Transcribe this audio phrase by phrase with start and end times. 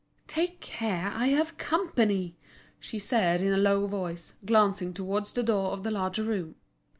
[0.25, 2.35] "Take care, I have company!"
[2.79, 6.55] she said, in a low voice, glancing towards the door of the larger room.